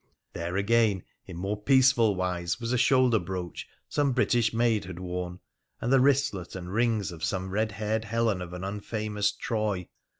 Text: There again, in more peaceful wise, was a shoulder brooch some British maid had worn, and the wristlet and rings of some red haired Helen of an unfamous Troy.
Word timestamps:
There 0.33 0.57
again, 0.57 1.03
in 1.27 1.37
more 1.37 1.61
peaceful 1.61 2.15
wise, 2.15 2.59
was 2.59 2.73
a 2.73 2.77
shoulder 2.79 3.19
brooch 3.19 3.67
some 3.87 4.13
British 4.13 4.51
maid 4.51 4.85
had 4.85 4.97
worn, 4.97 5.39
and 5.79 5.93
the 5.93 5.99
wristlet 5.99 6.55
and 6.55 6.73
rings 6.73 7.11
of 7.11 7.23
some 7.23 7.51
red 7.51 7.73
haired 7.73 8.05
Helen 8.05 8.41
of 8.41 8.53
an 8.53 8.63
unfamous 8.63 9.31
Troy. 9.31 9.87